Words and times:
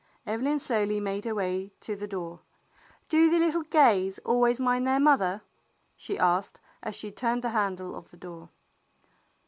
Evelyn 0.25 0.57
slowly 0.57 0.99
made 0.99 1.25
her 1.25 1.35
way 1.35 1.73
to 1.81 1.95
the 1.95 2.07
door. 2.07 2.39
"Do 3.07 3.29
the 3.29 3.37
little 3.37 3.61
Gays 3.61 4.17
always 4.25 4.59
mind 4.59 4.87
their 4.87 4.99
mother?" 4.99 5.43
she 5.95 6.17
asked, 6.17 6.59
as 6.81 6.95
she 6.95 7.11
turned 7.11 7.43
the 7.43 7.49
handle 7.51 7.95
of 7.95 8.09
the 8.09 8.17
door. 8.17 8.49